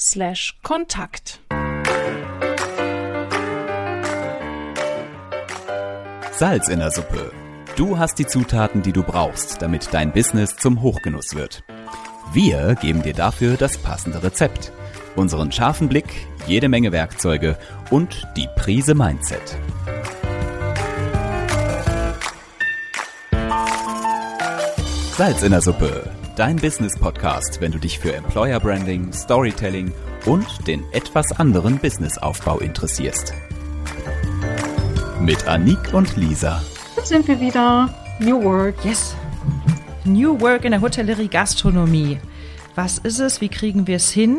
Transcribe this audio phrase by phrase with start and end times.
[0.00, 1.40] slash Kontakt.
[6.32, 7.32] Salz in der Suppe.
[7.76, 11.62] Du hast die Zutaten, die du brauchst, damit dein Business zum Hochgenuss wird.
[12.32, 14.72] Wir geben dir dafür das passende Rezept,
[15.16, 17.58] unseren scharfen Blick, jede Menge Werkzeuge
[17.90, 19.58] und die Prise Mindset.
[25.18, 29.92] Salz in der Suppe, dein Business-Podcast, wenn du dich für Employer Branding, Storytelling
[30.26, 33.34] und den etwas anderen Businessaufbau interessierst
[35.20, 36.62] mit Anik und Lisa.
[36.96, 37.94] Jetzt sind wir wieder.
[38.20, 38.74] New Work.
[38.84, 39.14] Yes.
[40.04, 42.18] New Work in der Hotellerie Gastronomie.
[42.74, 43.40] Was ist es?
[43.40, 44.38] Wie kriegen wir es hin?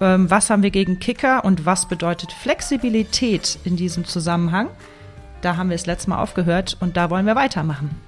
[0.00, 4.68] Ähm, was haben wir gegen Kicker und was bedeutet Flexibilität in diesem Zusammenhang?
[5.40, 8.00] Da haben wir es letztes Mal aufgehört und da wollen wir weitermachen.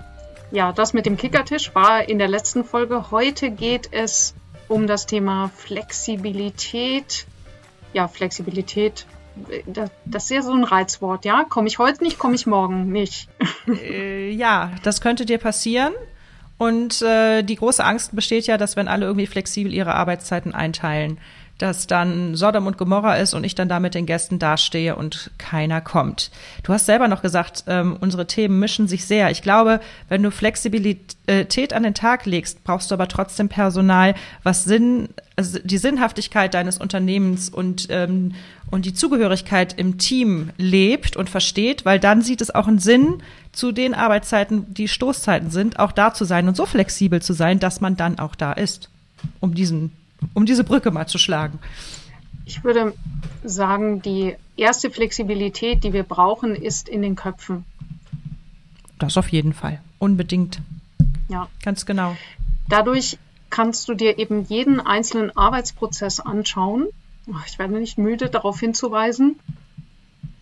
[0.50, 3.10] Ja, das mit dem Kickertisch war in der letzten Folge.
[3.10, 4.34] Heute geht es
[4.68, 7.26] um das Thema Flexibilität.
[7.92, 9.06] Ja, Flexibilität
[9.66, 11.44] das, das ist ja so ein Reizwort, ja?
[11.44, 13.28] Komme ich heute nicht, komme ich morgen nicht.
[13.68, 15.92] Äh, ja, das könnte dir passieren.
[16.56, 21.18] Und äh, die große Angst besteht ja, dass wenn alle irgendwie flexibel ihre Arbeitszeiten einteilen,
[21.58, 25.30] dass dann Sodom und Gomorra ist und ich dann da mit den Gästen dastehe und
[25.38, 26.30] keiner kommt.
[26.62, 29.30] Du hast selber noch gesagt, ähm, unsere Themen mischen sich sehr.
[29.30, 34.64] Ich glaube, wenn du Flexibilität an den Tag legst, brauchst du aber trotzdem Personal, was
[34.64, 38.34] Sinn, also die Sinnhaftigkeit deines Unternehmens und ähm,
[38.68, 43.22] und die Zugehörigkeit im Team lebt und versteht, weil dann sieht es auch einen Sinn,
[43.52, 47.58] zu den Arbeitszeiten, die Stoßzeiten sind, auch da zu sein und so flexibel zu sein,
[47.58, 48.90] dass man dann auch da ist,
[49.40, 49.92] um diesen
[50.34, 51.58] um diese Brücke mal zu schlagen?
[52.44, 52.94] Ich würde
[53.42, 57.64] sagen, die erste Flexibilität, die wir brauchen, ist in den Köpfen.
[58.98, 59.80] Das auf jeden Fall.
[59.98, 60.60] Unbedingt.
[61.28, 61.48] Ja.
[61.62, 62.16] Ganz genau.
[62.68, 63.18] Dadurch
[63.50, 66.86] kannst du dir eben jeden einzelnen Arbeitsprozess anschauen.
[67.46, 69.38] Ich werde nicht müde, darauf hinzuweisen.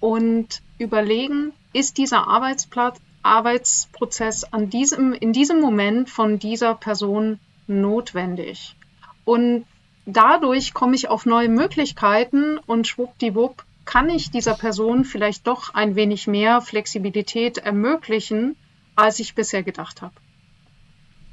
[0.00, 8.76] Und überlegen, ist dieser Arbeitsplatz, Arbeitsprozess an diesem, in diesem Moment von dieser Person notwendig?
[9.24, 9.64] Und
[10.06, 15.94] dadurch komme ich auf neue Möglichkeiten und schwuppdiwupp kann ich dieser Person vielleicht doch ein
[15.94, 18.56] wenig mehr Flexibilität ermöglichen,
[18.96, 20.14] als ich bisher gedacht habe.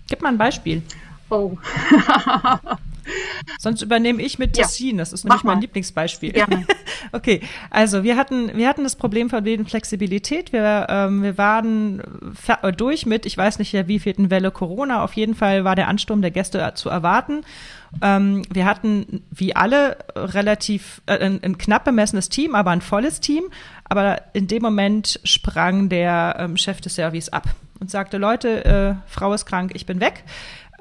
[0.09, 0.81] Gib mal ein Beispiel.
[1.29, 1.57] Oh.
[3.59, 4.97] Sonst übernehme ich mit Tessin.
[4.97, 6.35] Das ist nämlich mein Lieblingsbeispiel.
[6.35, 6.47] Ja.
[7.11, 10.53] okay, also wir hatten, wir hatten das Problem von wegen Flexibilität.
[10.53, 12.01] Wir, ähm, wir waren
[12.77, 15.03] durch mit, ich weiß nicht, ja, wie vierten Welle Corona.
[15.03, 17.41] Auf jeden Fall war der Ansturm der Gäste zu erwarten.
[18.01, 23.19] Ähm, wir hatten wie alle relativ äh, ein, ein knapp bemessenes Team, aber ein volles
[23.19, 23.43] Team.
[23.83, 27.49] Aber in dem Moment sprang der ähm, Chef des Service ab
[27.79, 30.23] und sagte, Leute, äh, Frau ist krank, ich bin weg.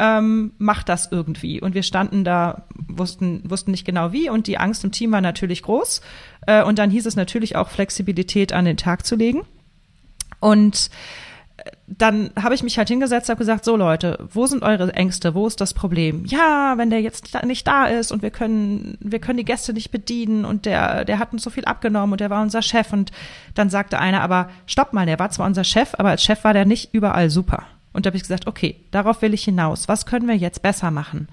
[0.03, 1.61] Ähm, macht das irgendwie.
[1.61, 5.21] Und wir standen da, wussten, wussten nicht genau wie und die Angst im Team war
[5.21, 6.01] natürlich groß.
[6.47, 9.43] Äh, und dann hieß es natürlich auch Flexibilität an den Tag zu legen.
[10.41, 10.91] Und
[11.87, 15.35] dann habe ich mich halt hingesetzt, habe gesagt, so Leute, wo sind eure Ängste?
[15.35, 16.25] Wo ist das Problem?
[16.25, 19.91] Ja, wenn der jetzt nicht da ist und wir können, wir können die Gäste nicht
[19.91, 23.11] bedienen und der, der hat uns so viel abgenommen und der war unser Chef und
[23.55, 26.53] dann sagte einer, aber stopp mal, der war zwar unser Chef, aber als Chef war
[26.53, 27.67] der nicht überall super.
[27.93, 29.89] Und da habe ich gesagt, okay, darauf will ich hinaus.
[29.89, 31.29] Was können wir jetzt besser machen?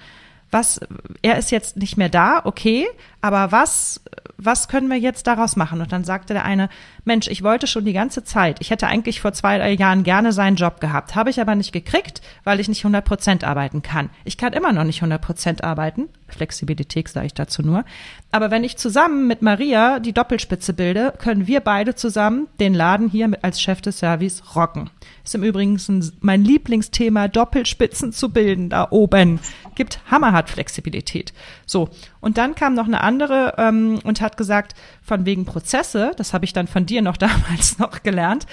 [0.50, 0.80] Was,
[1.22, 2.88] er ist jetzt nicht mehr da, okay,
[3.20, 4.02] aber was,
[4.38, 5.82] was können wir jetzt daraus machen?
[5.82, 6.70] Und dann sagte der eine,
[7.08, 10.58] Mensch, ich wollte schon die ganze Zeit, ich hätte eigentlich vor zwei Jahren gerne seinen
[10.58, 14.10] Job gehabt, habe ich aber nicht gekriegt, weil ich nicht 100 Prozent arbeiten kann.
[14.26, 17.86] Ich kann immer noch nicht 100 Prozent arbeiten, Flexibilität sage ich dazu nur.
[18.32, 23.10] Aber wenn ich zusammen mit Maria die Doppelspitze bilde, können wir beide zusammen den Laden
[23.10, 24.90] hier als Chef des Service rocken.
[25.24, 25.80] Ist im Übrigen
[26.20, 29.40] mein Lieblingsthema, Doppelspitzen zu bilden da oben.
[29.76, 31.34] Gibt hammerhart Flexibilität.
[31.66, 31.90] So,
[32.20, 36.46] und dann kam noch eine andere ähm, und hat gesagt, von wegen Prozesse, das habe
[36.46, 38.46] ich dann von dir noch damals noch gelernt,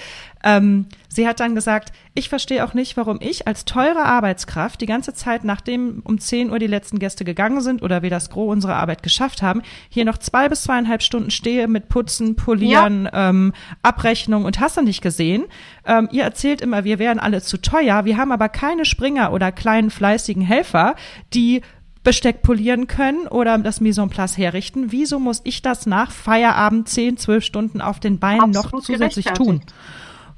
[0.44, 4.86] ähm, sie hat dann gesagt, ich verstehe auch nicht, warum ich als teure Arbeitskraft die
[4.86, 8.52] ganze Zeit, nachdem um 10 Uhr die letzten Gäste gegangen sind oder wir das Gros
[8.52, 13.30] unserer Arbeit geschafft haben, hier noch zwei bis zweieinhalb Stunden stehe mit Putzen, Polieren, ja.
[13.30, 15.46] ähm, Abrechnung und hast du nicht gesehen.
[15.86, 19.50] Ähm, ihr erzählt immer, wir wären alle zu teuer, wir haben aber keine Springer oder
[19.50, 20.94] kleinen fleißigen Helfer,
[21.32, 21.62] die
[22.04, 24.92] Besteck polieren können oder das Mise en place herrichten.
[24.92, 29.26] Wieso muss ich das nach Feierabend 10, 12 Stunden auf den Beinen Absolut noch zusätzlich
[29.26, 29.62] tun?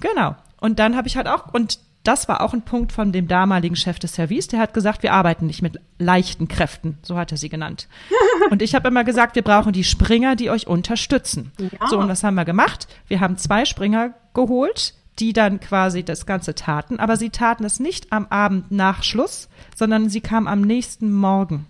[0.01, 0.37] Genau.
[0.61, 3.75] Und dann habe ich halt auch, und das war auch ein Punkt von dem damaligen
[3.75, 7.37] Chef des Service, der hat gesagt, wir arbeiten nicht mit leichten Kräften, so hat er
[7.37, 7.89] sie genannt.
[8.51, 11.51] Und ich habe immer gesagt, wir brauchen die Springer, die euch unterstützen.
[11.59, 11.89] Ja.
[11.89, 12.87] So, und was haben wir gemacht?
[13.09, 17.81] Wir haben zwei Springer geholt, die dann quasi das Ganze taten, aber sie taten es
[17.81, 21.67] nicht am Abend nach Schluss, sondern sie kamen am nächsten Morgen.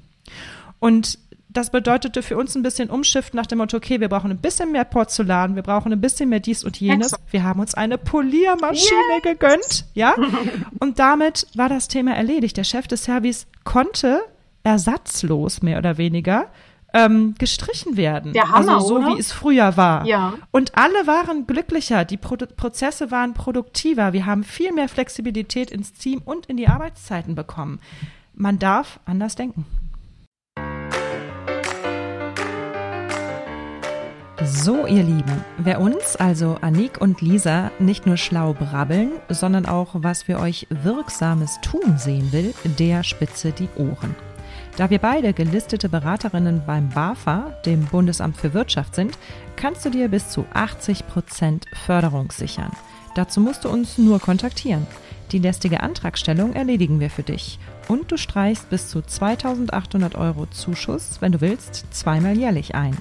[0.78, 1.18] Und
[1.56, 4.72] das bedeutete für uns ein bisschen Umschiff nach dem Motto, okay, wir brauchen ein bisschen
[4.72, 7.14] mehr Porzellan, wir brauchen ein bisschen mehr dies und jenes.
[7.30, 9.32] Wir haben uns eine Poliermaschine yeah.
[9.32, 10.14] gegönnt, ja?
[10.80, 12.56] Und damit war das Thema erledigt.
[12.58, 14.20] Der Chef des Service konnte
[14.64, 16.48] ersatzlos, mehr oder weniger,
[16.96, 18.32] ähm, gestrichen werden.
[18.32, 19.08] Der Hammer, also so oder?
[19.08, 20.06] wie es früher war.
[20.06, 20.34] Ja.
[20.50, 25.92] Und alle waren glücklicher, die Pro Prozesse waren produktiver, wir haben viel mehr Flexibilität ins
[25.92, 27.80] Team und in die Arbeitszeiten bekommen.
[28.34, 29.66] Man darf anders denken.
[34.44, 39.90] So, ihr Lieben, wer uns, also Anik und Lisa, nicht nur schlau brabbeln, sondern auch
[39.94, 44.14] was für euch Wirksames tun sehen will, der spitze die Ohren.
[44.76, 49.16] Da wir beide gelistete Beraterinnen beim BAFA, dem Bundesamt für Wirtschaft, sind,
[49.56, 52.70] kannst du dir bis zu 80 Prozent Förderung sichern.
[53.14, 54.86] Dazu musst du uns nur kontaktieren.
[55.32, 57.58] Die lästige Antragstellung erledigen wir für dich.
[57.88, 62.98] Und du streichst bis zu 2800 Euro Zuschuss, wenn du willst, zweimal jährlich ein.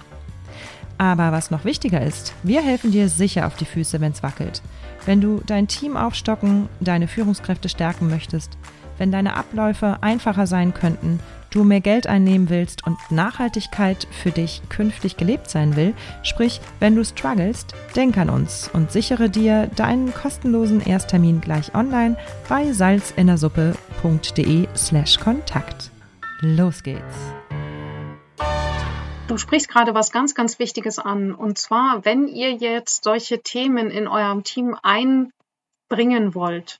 [0.97, 4.61] Aber was noch wichtiger ist, wir helfen dir sicher auf die Füße, wenn es wackelt.
[5.05, 8.57] Wenn du dein Team aufstocken, deine Führungskräfte stärken möchtest,
[8.97, 11.19] wenn deine Abläufe einfacher sein könnten,
[11.55, 16.95] du mehr Geld einnehmen willst und Nachhaltigkeit für dich künftig gelebt sein will, sprich, wenn
[16.95, 22.17] du strugglest, denk an uns und sichere dir deinen kostenlosen Ersttermin gleich online
[22.49, 25.91] bei salzinnersuppe.de slash Kontakt.
[26.41, 27.33] Los geht's!
[29.27, 31.33] Du sprichst gerade was ganz, ganz Wichtiges an.
[31.33, 36.79] Und zwar, wenn ihr jetzt solche Themen in eurem Team einbringen wollt,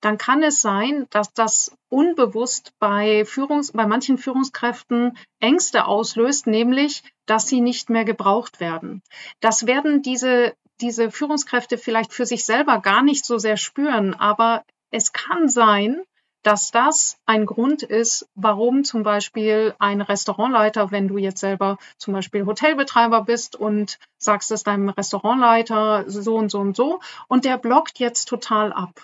[0.00, 7.02] dann kann es sein, dass das unbewusst bei, Führungs-, bei manchen Führungskräften Ängste auslöst, nämlich,
[7.26, 9.02] dass sie nicht mehr gebraucht werden.
[9.40, 14.64] Das werden diese, diese Führungskräfte vielleicht für sich selber gar nicht so sehr spüren, aber
[14.90, 16.02] es kann sein,
[16.42, 22.14] dass das ein Grund ist, warum zum Beispiel ein Restaurantleiter, wenn du jetzt selber zum
[22.14, 27.58] Beispiel Hotelbetreiber bist und sagst es deinem Restaurantleiter so und so und so und der
[27.58, 29.02] blockt jetzt total ab.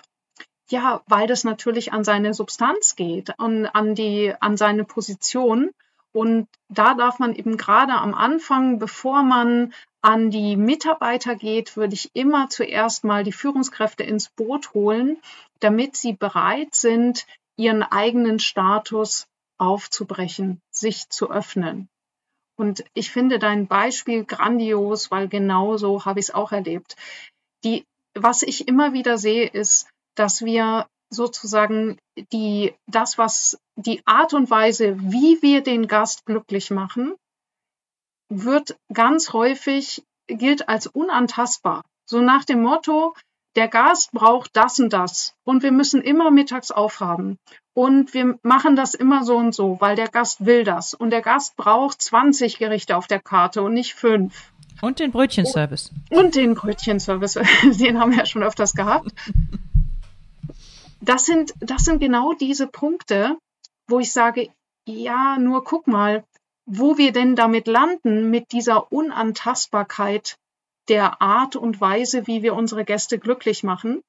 [0.69, 5.71] Ja, weil das natürlich an seine Substanz geht und an die, an seine Position.
[6.13, 11.95] Und da darf man eben gerade am Anfang, bevor man an die Mitarbeiter geht, würde
[11.95, 15.17] ich immer zuerst mal die Führungskräfte ins Boot holen,
[15.59, 17.25] damit sie bereit sind,
[17.55, 19.27] ihren eigenen Status
[19.57, 21.87] aufzubrechen, sich zu öffnen.
[22.55, 26.95] Und ich finde dein Beispiel grandios, weil genauso habe ich es auch erlebt.
[27.63, 31.97] Die, was ich immer wieder sehe, ist, dass wir sozusagen
[32.31, 37.15] die, das, was die Art und Weise, wie wir den Gast glücklich machen,
[38.29, 41.83] wird ganz häufig gilt als unantastbar.
[42.05, 43.13] So nach dem Motto,
[43.55, 47.37] der Gast braucht das und das und wir müssen immer mittags aufhaben
[47.73, 51.21] und wir machen das immer so und so, weil der Gast will das und der
[51.21, 54.51] Gast braucht 20 Gerichte auf der Karte und nicht fünf.
[54.81, 55.91] Und den Brötchenservice.
[56.09, 57.39] Und den Brötchenservice,
[57.79, 59.11] den haben wir ja schon öfters gehabt.
[61.03, 63.37] Das sind, das sind genau diese Punkte,
[63.87, 64.53] wo ich sage,
[64.85, 66.23] ja, nur guck mal,
[66.65, 70.37] wo wir denn damit landen mit dieser Unantastbarkeit
[70.87, 74.01] der Art und Weise, wie wir unsere Gäste glücklich machen.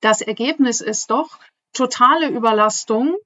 [0.00, 1.38] Das Ergebnis ist doch
[1.72, 3.16] totale Überlastung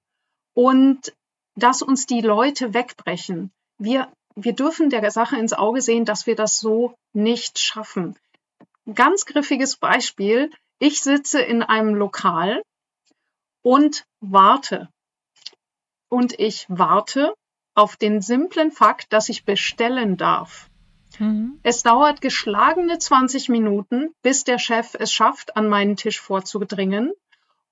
[0.53, 1.15] und
[1.57, 3.51] dass uns die Leute wegbrechen.
[3.79, 8.19] Wir, wir dürfen der Sache ins Auge sehen, dass wir das so nicht schaffen.
[8.95, 10.51] Ganz griffiges Beispiel.
[10.79, 12.63] Ich sitze in einem Lokal
[13.65, 14.89] und warte.
[16.09, 17.35] Und ich warte
[17.75, 20.71] auf den simplen Fakt, dass ich bestellen darf.
[21.19, 21.59] Mhm.
[21.63, 27.13] Es dauert geschlagene 20 Minuten, bis der Chef es schafft, an meinen Tisch vorzudringen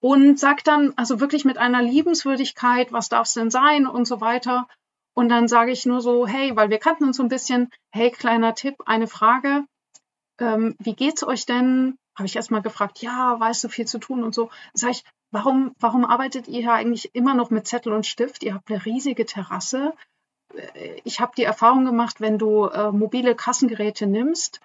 [0.00, 4.20] und sagt dann also wirklich mit einer Liebenswürdigkeit, was darf es denn sein und so
[4.20, 4.66] weiter.
[5.14, 8.10] Und dann sage ich nur so, hey, weil wir kannten uns so ein bisschen, hey,
[8.10, 9.64] kleiner Tipp, eine Frage,
[10.38, 11.96] ähm, wie geht's euch denn?
[12.16, 14.50] Habe ich erstmal gefragt, ja, weißt du, viel zu tun und so.
[14.74, 18.44] Sag ich, warum, warum arbeitet ihr hier eigentlich immer noch mit Zettel und Stift?
[18.44, 19.94] Ihr habt eine riesige Terrasse.
[20.54, 24.60] Äh, ich habe die Erfahrung gemacht, wenn du äh, mobile Kassengeräte nimmst,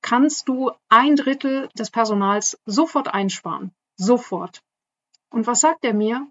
[0.00, 3.72] kannst du ein Drittel des Personals sofort einsparen.
[3.96, 4.62] Sofort.
[5.30, 6.26] Und was sagt er mir?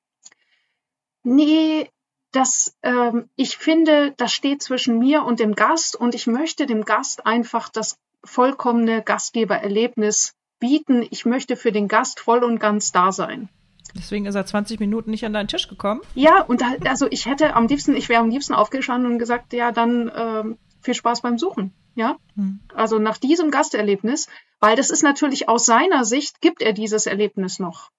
[1.23, 1.89] Nee,
[2.31, 6.85] dass ähm, ich finde, das steht zwischen mir und dem Gast und ich möchte dem
[6.85, 11.05] Gast einfach das vollkommene Gastgebererlebnis bieten.
[11.09, 13.49] Ich möchte für den Gast voll und ganz da sein.
[13.95, 16.01] Deswegen ist er 20 Minuten nicht an deinen Tisch gekommen.
[16.15, 19.53] Ja, und da, also ich hätte am liebsten, ich wäre am liebsten aufgestanden und gesagt,
[19.53, 21.73] ja, dann ähm, viel Spaß beim Suchen.
[21.93, 22.61] Ja, hm.
[22.73, 24.27] also nach diesem Gasterlebnis,
[24.61, 27.91] weil das ist natürlich aus seiner Sicht gibt er dieses Erlebnis noch,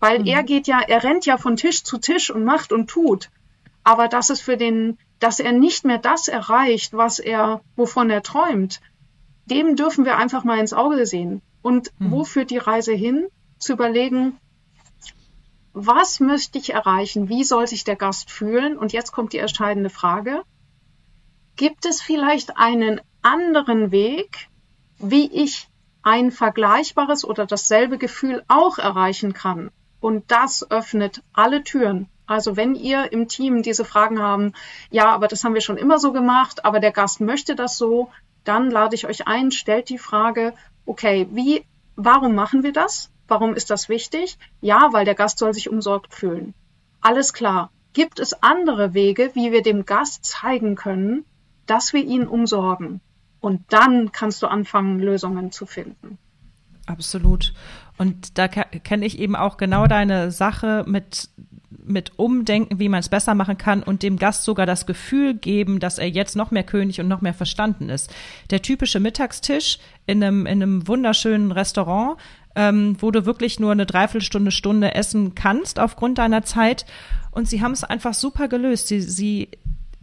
[0.00, 0.26] weil hm.
[0.26, 3.30] er geht ja, er rennt ja von Tisch zu Tisch und macht und tut,
[3.84, 8.22] aber das ist für den, dass er nicht mehr das erreicht, was er, wovon er
[8.22, 8.80] träumt,
[9.46, 11.42] dem dürfen wir einfach mal ins Auge sehen.
[11.62, 12.10] Und hm.
[12.10, 13.28] wo führt die Reise hin?
[13.58, 14.38] Zu überlegen,
[15.72, 17.28] was möchte ich erreichen?
[17.28, 18.76] Wie soll sich der Gast fühlen?
[18.76, 20.42] Und jetzt kommt die entscheidende Frage.
[21.56, 24.48] Gibt es vielleicht einen anderen Weg,
[24.98, 25.68] wie ich
[26.02, 29.70] ein vergleichbares oder dasselbe Gefühl auch erreichen kann?
[30.00, 32.08] Und das öffnet alle Türen.
[32.26, 34.52] Also wenn ihr im Team diese Fragen haben,
[34.90, 38.10] ja, aber das haben wir schon immer so gemacht, aber der Gast möchte das so,
[38.44, 40.54] dann lade ich euch ein, stellt die Frage,
[40.86, 41.64] okay, wie,
[41.96, 43.10] warum machen wir das?
[43.30, 44.38] Warum ist das wichtig?
[44.60, 46.52] Ja, weil der Gast soll sich umsorgt fühlen.
[47.00, 47.70] Alles klar.
[47.92, 51.24] Gibt es andere Wege, wie wir dem Gast zeigen können,
[51.66, 53.00] dass wir ihn umsorgen?
[53.38, 56.18] Und dann kannst du anfangen, Lösungen zu finden.
[56.86, 57.54] Absolut.
[57.98, 61.30] Und da kenne ich eben auch genau deine Sache mit
[61.90, 65.80] mit Umdenken, wie man es besser machen kann und dem Gast sogar das Gefühl geben,
[65.80, 68.14] dass er jetzt noch mehr König und noch mehr verstanden ist.
[68.50, 72.18] Der typische Mittagstisch in einem, in einem wunderschönen Restaurant,
[72.54, 76.86] ähm, wo du wirklich nur eine Dreiviertelstunde, Stunde essen kannst aufgrund deiner Zeit.
[77.30, 78.88] Und sie haben es einfach super gelöst.
[78.88, 79.48] Sie, sie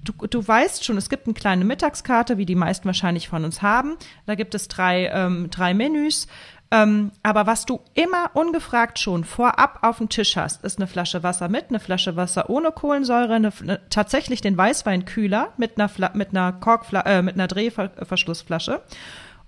[0.04, 3.62] Du, du weißt schon, es gibt eine kleine Mittagskarte, wie die meisten wahrscheinlich von uns
[3.62, 3.98] haben.
[4.26, 6.28] Da gibt es drei, ähm, drei Menüs.
[6.70, 11.24] Ähm, aber was du immer ungefragt schon vorab auf dem Tisch hast, ist eine Flasche
[11.24, 16.12] Wasser mit, eine Flasche Wasser ohne Kohlensäure, eine, eine, tatsächlich den Weißweinkühler mit einer, Fla
[16.14, 18.82] mit einer Korkfla äh, mit einer Drehverschlussflasche.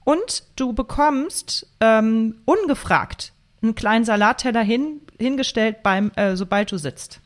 [0.04, 7.20] Und du bekommst ähm, ungefragt einen kleinen Salatteller hin, hingestellt beim, äh, sobald du sitzt.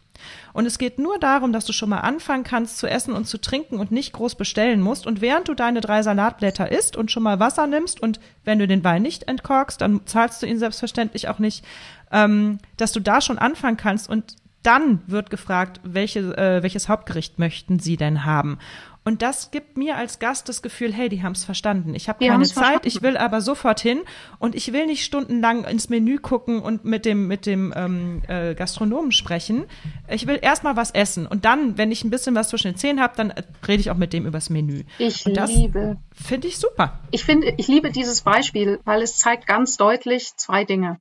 [0.53, 3.39] Und es geht nur darum, dass du schon mal anfangen kannst zu essen und zu
[3.39, 5.05] trinken und nicht groß bestellen musst.
[5.05, 8.67] Und während du deine drei Salatblätter isst und schon mal Wasser nimmst und wenn du
[8.67, 11.65] den Wein nicht entkorkst, dann zahlst du ihn selbstverständlich auch nicht,
[12.11, 17.37] ähm, dass du da schon anfangen kannst und dann wird gefragt, welche, äh, welches Hauptgericht
[17.37, 18.59] möchten Sie denn haben?
[19.05, 21.93] Und das gibt mir als Gast das Gefühl, hey, die haben es verstanden.
[21.93, 22.87] Ich habe keine Zeit, verstanden.
[22.87, 24.01] ich will aber sofort hin
[24.39, 28.55] und ich will nicht stundenlang ins Menü gucken und mit dem, mit dem ähm, äh,
[28.55, 29.65] Gastronomen sprechen.
[30.07, 33.01] Ich will erstmal was essen und dann, wenn ich ein bisschen was zwischen den Zähnen
[33.01, 34.83] habe, dann äh, rede ich auch mit dem übers Menü.
[34.99, 35.97] Ich und das liebe.
[36.13, 37.01] Finde ich super.
[37.11, 40.99] Ich finde, ich liebe dieses Beispiel, weil es zeigt ganz deutlich zwei Dinge.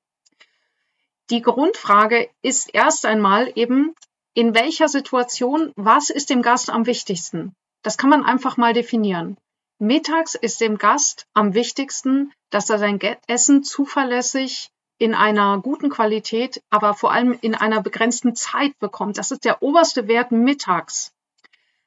[1.31, 3.95] Die Grundfrage ist erst einmal eben,
[4.35, 7.55] in welcher Situation, was ist dem Gast am wichtigsten?
[7.83, 9.37] Das kann man einfach mal definieren.
[9.79, 16.63] Mittags ist dem Gast am wichtigsten, dass er sein Essen zuverlässig in einer guten Qualität,
[16.71, 19.19] aber vor allem in einer begrenzten Zeit bekommt.
[19.19, 21.13] Das ist der oberste Wert mittags.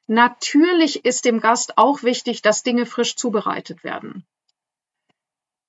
[0.06, 4.26] Natürlich ist dem Gast auch wichtig, dass Dinge frisch zubereitet werden.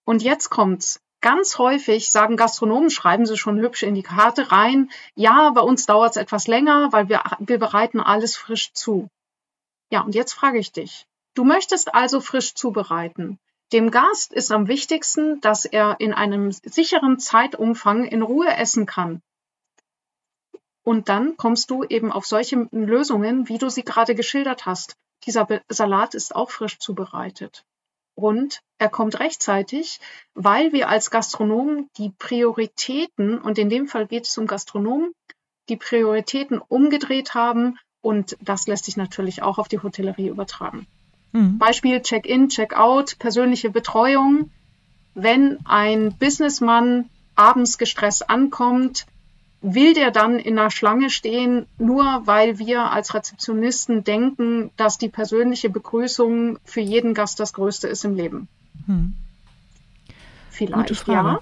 [0.04, 1.00] Und jetzt kommt's.
[1.22, 5.88] Ganz häufig sagen Gastronomen, schreiben sie schon hübsch in die Karte rein, ja, bei uns
[5.88, 9.10] dauert es etwas länger, weil wir, wir bereiten alles frisch zu.
[9.90, 11.08] Ja, und jetzt frage ich dich.
[11.34, 13.40] Du möchtest also frisch zubereiten.
[13.74, 19.22] Dem Gast ist am wichtigsten, dass er in einem sicheren Zeitumfang in Ruhe essen kann.
[20.84, 24.96] Und dann kommst du eben auf solche Lösungen, wie du sie gerade geschildert hast.
[25.26, 27.66] Dieser Salat ist auch frisch zubereitet.
[28.16, 30.00] Und er kommt rechtzeitig,
[30.34, 35.14] weil wir als Gastronomen die Prioritäten, und in dem Fall geht es um Gastronomen,
[35.70, 40.88] die Prioritäten umgedreht haben und das lässt sich natürlich auch auf die Hotellerie übertragen.
[41.32, 41.58] Mhm.
[41.58, 44.52] Beispiel Check-in, Check-out, persönliche Betreuung.
[45.14, 49.06] Wenn ein Businessmann abends gestresst ankommt,
[49.62, 55.10] will der dann in der Schlange stehen, nur weil wir als Rezeptionisten denken, dass die
[55.10, 58.48] persönliche Begrüßung für jeden Gast das Größte ist im Leben?
[58.86, 59.16] Hm.
[60.52, 61.40] Vielleicht ja.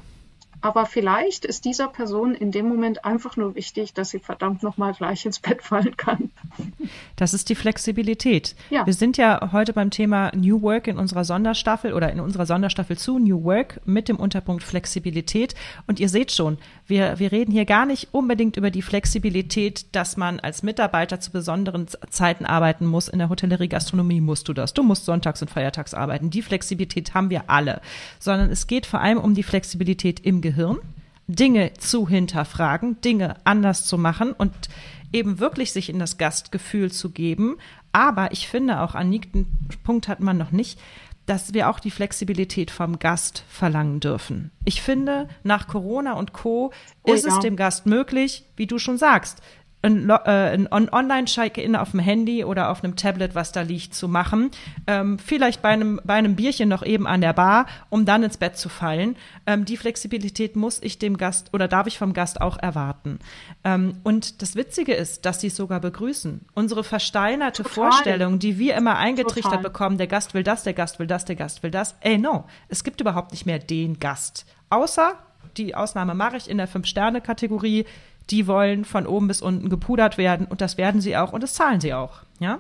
[0.66, 4.96] Aber vielleicht ist dieser Person in dem Moment einfach nur wichtig, dass sie verdammt nochmal
[4.96, 6.32] gleich ins Bett fallen kann.
[7.18, 8.56] Das ist die Flexibilität.
[8.72, 8.84] Ja.
[8.84, 12.98] Wir sind ja heute beim Thema New Work in unserer Sonderstaffel oder in unserer Sonderstaffel
[12.98, 15.54] zu New Work mit dem Unterpunkt Flexibilität.
[15.86, 16.58] Und ihr seht schon,
[16.88, 21.32] wir, wir reden hier gar nicht unbedingt über die Flexibilität, dass man als Mitarbeiter zu
[21.32, 23.08] besonderen Zeiten arbeiten muss.
[23.08, 24.74] In der Hotellerie, Gastronomie musst du das.
[24.74, 26.32] Du musst sonntags und feiertags arbeiten.
[26.32, 27.82] Die Flexibilität haben wir alle.
[28.18, 30.80] Sondern es geht vor allem um die Flexibilität im Gehirn Gehirn,
[31.28, 34.54] Dinge zu hinterfragen, Dinge anders zu machen und
[35.12, 37.58] eben wirklich sich in das Gastgefühl zu geben.
[37.92, 39.48] Aber ich finde auch, Anik, den
[39.84, 40.80] Punkt hat man noch nicht,
[41.26, 44.52] dass wir auch die Flexibilität vom Gast verlangen dürfen.
[44.64, 46.72] Ich finde, nach Corona und Co.
[47.04, 47.34] Oh, ist ja.
[47.34, 49.42] es dem Gast möglich, wie du schon sagst,
[49.86, 54.08] ein, äh, ein Online-Check-In auf dem Handy oder auf einem Tablet, was da liegt, zu
[54.08, 54.52] machen.
[54.88, 58.38] Ähm, vielleicht bei einem, bei einem Bierchen noch eben an der Bar, um dann ins
[58.38, 59.16] Bett zu fallen.
[59.46, 63.20] Ähm, die Flexibilität muss ich dem Gast oder darf ich vom Gast auch erwarten.
[63.64, 66.42] Ähm, und das Witzige ist, dass sie es sogar begrüßen.
[66.54, 67.92] Unsere versteinerte Total.
[67.92, 69.64] Vorstellung, die wir immer eingetrichtert Total.
[69.64, 71.96] bekommen, der Gast will das, der Gast will das, der Gast will das.
[72.02, 72.46] Ey, no.
[72.70, 74.46] Es gibt überhaupt nicht mehr den Gast.
[74.70, 75.14] Außer,
[75.58, 77.86] die Ausnahme mache ich in der Fünf-Sterne-Kategorie,
[78.30, 81.54] die wollen von oben bis unten gepudert werden und das werden sie auch und das
[81.54, 82.60] zahlen sie auch, ja.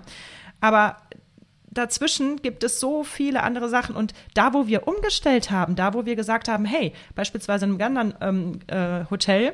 [0.61, 0.97] Aber
[1.75, 6.05] dazwischen gibt es so viele andere Sachen und da, wo wir umgestellt haben, da, wo
[6.05, 9.53] wir gesagt haben, hey, beispielsweise in einem anderen ähm, äh, Hotel,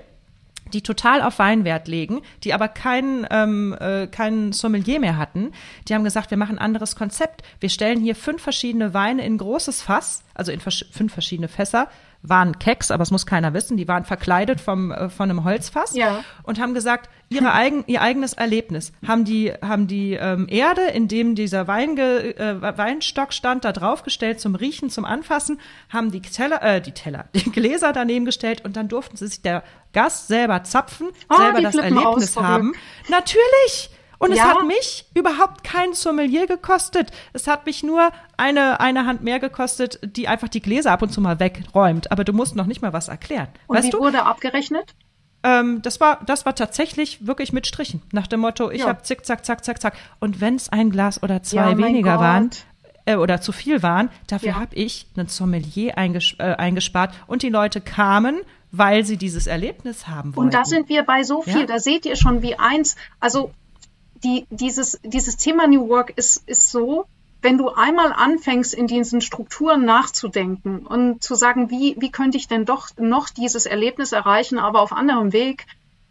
[0.74, 5.52] die total auf Weinwert legen, die aber keinen ähm, äh, keinen Sommelier mehr hatten.
[5.88, 7.44] Die haben gesagt, wir machen ein anderes Konzept.
[7.60, 11.90] Wir stellen hier fünf verschiedene Weine in großes Fass, also in vers fünf verschiedene Fässer,
[12.24, 15.96] waren Keks, aber es muss keiner wissen, die waren verkleidet vom, äh, von einem Holzfass
[15.96, 16.24] ja.
[16.44, 18.92] und haben gesagt, ihre eigen, ihr eigenes Erlebnis.
[19.08, 24.40] Haben die, haben die ähm, Erde, in dem dieser Weinge, äh, Weinstock stand, da draufgestellt
[24.40, 25.60] zum Riechen, zum Anfassen,
[25.90, 29.42] haben die Teller, äh, die Teller, die Gläser daneben gestellt und dann durften sie sich
[29.42, 29.64] der
[29.94, 32.74] Gast selber zapfen, oh, selber das Erlebnis haben.
[33.10, 33.90] Natürlich!
[34.22, 34.44] Und ja.
[34.44, 37.10] es hat mich überhaupt kein Sommelier gekostet.
[37.34, 41.12] Es hat mich nur eine, eine Hand mehr gekostet, die einfach die Gläser ab und
[41.12, 42.12] zu mal wegräumt.
[42.12, 43.48] Aber du musst noch nicht mal was erklären.
[43.66, 44.00] Und weißt wie du?
[44.00, 44.94] wurde abgerechnet?
[45.42, 48.04] Ähm, das war, das war tatsächlich wirklich mit Strichen.
[48.12, 48.90] Nach dem Motto, ich ja.
[48.90, 49.96] habe zick, zack, zack, zack, zack.
[50.20, 52.52] Und wenn es ein Glas oder zwei ja, weniger waren,
[53.06, 54.60] äh, oder zu viel waren, dafür ja.
[54.60, 60.08] habe ich einen Sommelier einges äh, eingespart und die Leute kamen, weil sie dieses Erlebnis
[60.08, 60.50] haben wollten.
[60.50, 61.66] Und da sind wir bei so viel, ja?
[61.66, 63.52] da seht ihr schon wie eins, also
[64.24, 67.06] die, dieses, dieses Thema New Work ist, ist so,
[67.42, 72.48] wenn du einmal anfängst, in diesen Strukturen nachzudenken und zu sagen, wie, wie könnte ich
[72.48, 75.66] denn doch noch dieses Erlebnis erreichen, aber auf anderem Weg,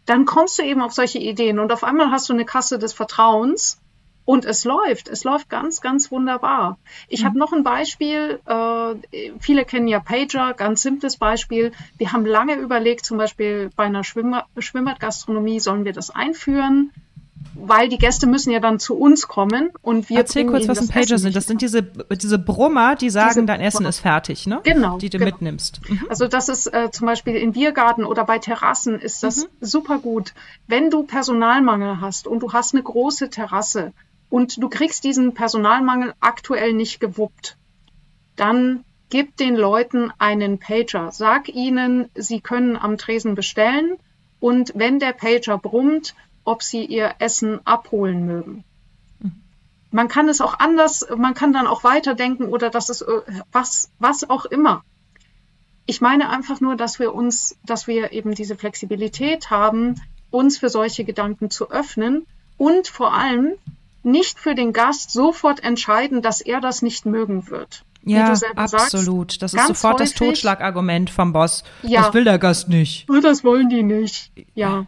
[0.05, 2.91] dann kommst du eben auf solche Ideen und auf einmal hast du eine Kasse des
[2.91, 3.79] Vertrauens
[4.25, 5.07] und es läuft.
[5.07, 6.77] Es läuft ganz, ganz wunderbar.
[7.07, 7.27] Ich mhm.
[7.27, 8.39] habe noch ein Beispiel.
[8.45, 11.71] Äh, viele kennen ja Pager, ganz simples Beispiel.
[11.97, 16.91] Wir haben lange überlegt, zum Beispiel bei einer Schwimmer Schwimmbadgastronomie, sollen wir das einführen?
[17.63, 20.87] Weil die Gäste müssen ja dann zu uns kommen und wir Erzähl kurz, was ein
[20.87, 21.35] Pager sind.
[21.35, 24.61] Das sind diese, diese Brummer, die sagen, diese dein Essen ist fertig, ne?
[24.63, 24.97] Genau.
[24.97, 25.31] Die du genau.
[25.31, 25.81] mitnimmst.
[25.89, 26.05] Mhm.
[26.09, 29.49] Also das ist äh, zum Beispiel im Biergarten oder bei Terrassen ist das mhm.
[29.61, 30.33] super gut.
[30.67, 33.93] Wenn du Personalmangel hast und du hast eine große Terrasse
[34.29, 37.57] und du kriegst diesen Personalmangel aktuell nicht gewuppt,
[38.35, 41.11] dann gib den Leuten einen Pager.
[41.11, 43.97] Sag ihnen, sie können am Tresen bestellen
[44.39, 48.63] und wenn der Pager brummt, ob sie ihr Essen abholen mögen.
[49.91, 53.91] Man kann es auch anders, man kann dann auch weiterdenken oder das ist äh, was,
[53.99, 54.83] was auch immer.
[55.85, 60.69] Ich meine einfach nur, dass wir uns, dass wir eben diese Flexibilität haben, uns für
[60.69, 62.25] solche Gedanken zu öffnen
[62.57, 63.55] und vor allem
[64.03, 67.83] nicht für den Gast sofort entscheiden, dass er das nicht mögen wird.
[68.03, 69.31] Ja, absolut.
[69.31, 71.63] Sagst, das ist sofort häufig, das Totschlagargument vom Boss.
[71.83, 73.07] Ja, das will der Gast nicht.
[73.21, 74.31] Das wollen die nicht.
[74.55, 74.87] Ja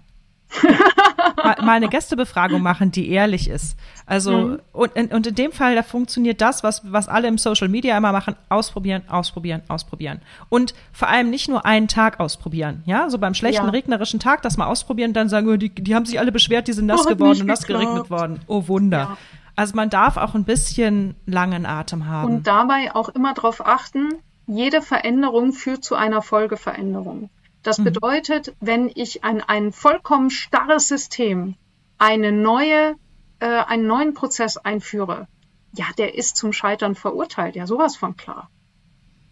[1.43, 3.77] mal eine Gästebefragung machen, die ehrlich ist.
[4.05, 4.59] Also, mhm.
[4.73, 8.11] und, und in dem Fall, da funktioniert das, was, was alle im Social Media immer
[8.11, 10.21] machen, ausprobieren, ausprobieren, ausprobieren.
[10.49, 13.71] Und vor allem nicht nur einen Tag ausprobieren, ja, so beim schlechten, ja.
[13.71, 16.73] regnerischen Tag das mal ausprobieren, dann sagen, oh, die, die haben sich alle beschwert, die
[16.73, 18.41] sind nass oh, geworden und nass geregnet worden.
[18.47, 18.97] Oh Wunder.
[18.97, 19.17] Ja.
[19.55, 22.33] Also man darf auch ein bisschen langen Atem haben.
[22.33, 24.15] Und dabei auch immer darauf achten,
[24.47, 27.29] jede Veränderung führt zu einer Folgeveränderung.
[27.63, 27.85] Das mhm.
[27.85, 31.55] bedeutet, wenn ich ein, ein vollkommen starres System,
[31.97, 32.95] eine neue,
[33.39, 35.27] äh, einen neuen Prozess einführe,
[35.75, 37.55] ja, der ist zum Scheitern verurteilt.
[37.55, 38.49] Ja, sowas von klar.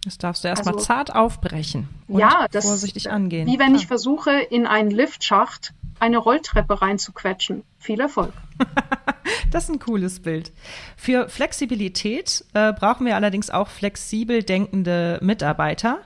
[0.04, 3.48] Das darfst du erstmal also, zart aufbrechen und ja, das, vorsichtig angehen.
[3.48, 7.64] Wie wenn ich versuche, in einen Liftschacht eine Rolltreppe reinzuquetschen.
[7.78, 8.34] Viel Erfolg.
[9.52, 10.52] das ist ein cooles Bild.
[10.98, 16.00] Für Flexibilität äh, brauchen wir allerdings auch flexibel denkende Mitarbeiter.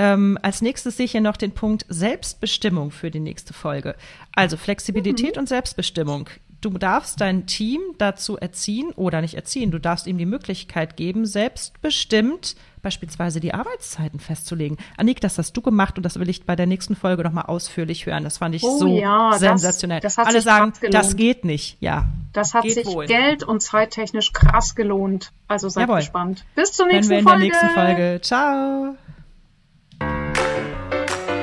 [0.00, 3.96] Ähm, als nächstes sehe ich hier noch den Punkt Selbstbestimmung für die nächste Folge.
[4.34, 5.40] Also Flexibilität mhm.
[5.40, 6.30] und Selbstbestimmung.
[6.62, 11.26] Du darfst dein Team dazu erziehen oder nicht erziehen, du darfst ihm die Möglichkeit geben,
[11.26, 14.78] selbstbestimmt beispielsweise die Arbeitszeiten festzulegen.
[14.96, 18.06] Annik, das hast du gemacht und das will ich bei der nächsten Folge nochmal ausführlich
[18.06, 18.24] hören.
[18.24, 20.00] Das fand ich oh, so ja, sensationell.
[20.00, 21.76] Das, das Alle sagen, das geht nicht.
[21.80, 22.06] Ja.
[22.32, 23.04] Das hat sich wohl.
[23.04, 25.32] Geld und zeittechnisch krass gelohnt.
[25.46, 25.98] Also seid Jawohl.
[25.98, 26.46] gespannt.
[26.54, 27.26] Bis zur nächsten Folge.
[27.26, 28.20] Wir in der nächsten Folge.
[28.22, 28.96] Ciao.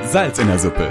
[0.10, 0.90] Salz in der Suppe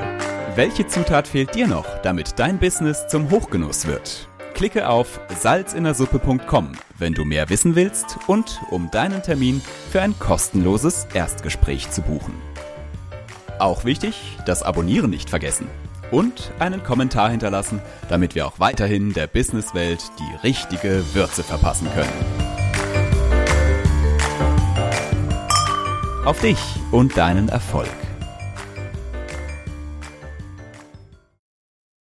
[0.57, 4.29] Welche Zutat fehlt dir noch, damit dein Business zum Hochgenuss wird?
[4.53, 11.07] Klicke auf salzinnersuppe.com, wenn du mehr wissen willst und um deinen Termin für ein kostenloses
[11.15, 12.35] Erstgespräch zu buchen.
[13.59, 15.67] Auch wichtig, das Abonnieren nicht vergessen
[16.11, 22.13] und einen Kommentar hinterlassen, damit wir auch weiterhin der Businesswelt die richtige Würze verpassen können.
[26.27, 26.59] Auf dich
[26.91, 28.06] und deinen Erfolg.